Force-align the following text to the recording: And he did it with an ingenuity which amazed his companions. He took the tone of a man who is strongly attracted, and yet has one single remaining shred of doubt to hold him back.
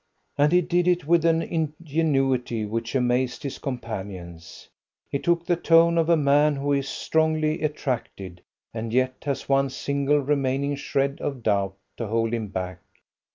And 0.35 0.51
he 0.51 0.61
did 0.61 0.87
it 0.87 1.05
with 1.05 1.25
an 1.25 1.43
ingenuity 1.43 2.65
which 2.65 2.95
amazed 2.95 3.43
his 3.43 3.59
companions. 3.59 4.67
He 5.07 5.19
took 5.19 5.45
the 5.45 5.55
tone 5.55 5.99
of 5.99 6.09
a 6.09 6.17
man 6.17 6.55
who 6.55 6.73
is 6.73 6.89
strongly 6.89 7.61
attracted, 7.61 8.41
and 8.73 8.91
yet 8.93 9.13
has 9.25 9.47
one 9.47 9.69
single 9.69 10.17
remaining 10.17 10.75
shred 10.75 11.19
of 11.21 11.43
doubt 11.43 11.75
to 11.97 12.07
hold 12.07 12.33
him 12.33 12.47
back. 12.47 12.79